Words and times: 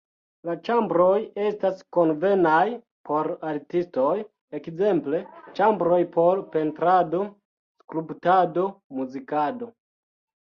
La 0.49 0.53
ĉambroj 0.67 1.17
estas 1.47 1.81
konvenaj 1.97 2.63
por 3.09 3.29
artistoj, 3.49 4.13
ekzemple 4.59 5.19
ĉambroj 5.59 5.99
por 6.15 6.41
pentrado, 6.55 7.21
skulptado, 7.83 8.65
muzikado. 9.01 9.69